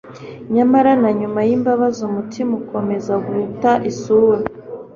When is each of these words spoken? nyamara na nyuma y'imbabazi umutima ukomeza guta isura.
nyamara 0.55 0.91
na 1.01 1.09
nyuma 1.19 1.39
y'imbabazi 1.47 1.99
umutima 2.09 2.51
ukomeza 2.61 3.13
guta 3.27 3.71
isura. 3.91 4.43